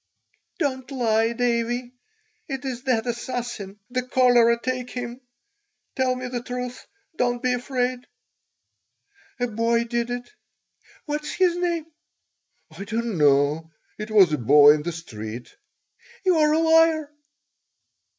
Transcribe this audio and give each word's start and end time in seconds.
"Don't 0.57 0.89
lie, 0.89 1.31
Davie. 1.33 1.91
It 2.47 2.65
is 2.65 2.85
that 2.85 3.05
assassin, 3.05 3.77
the 3.91 4.01
cholera 4.01 4.59
take 4.59 4.89
him! 4.89 5.21
Tell 5.95 6.15
me 6.15 6.27
the 6.27 6.41
truth. 6.41 6.87
Don't 7.17 7.43
be 7.43 7.53
afraid." 7.53 8.07
"A 9.39 9.45
boy 9.45 9.83
did 9.83 10.09
it." 10.09 10.27
"What 11.05 11.23
is 11.23 11.33
his 11.33 11.55
name?" 11.55 11.85
"I 12.75 12.83
don't 12.85 13.19
know. 13.19 13.69
It 13.99 14.09
was 14.09 14.33
a 14.33 14.39
boy 14.39 14.71
in 14.73 14.81
the 14.81 14.91
street." 14.91 15.55
"You 16.25 16.35
are 16.37 16.51
a 16.51 16.57
liar." 16.59 17.11